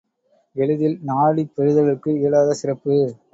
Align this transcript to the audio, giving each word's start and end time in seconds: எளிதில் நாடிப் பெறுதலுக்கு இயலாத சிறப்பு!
எளிதில் 0.55 0.97
நாடிப் 1.03 1.53
பெறுதலுக்கு 1.55 2.09
இயலாத 2.17 2.55
சிறப்பு! 2.55 2.97